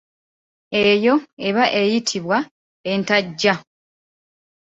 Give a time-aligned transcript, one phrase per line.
[0.91, 1.15] Eyo
[1.47, 2.37] eba eyitibwa
[2.91, 3.53] entaggya.